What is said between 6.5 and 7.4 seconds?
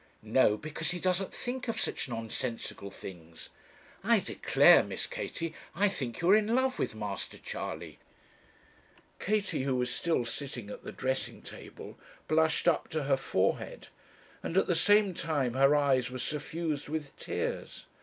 love with Master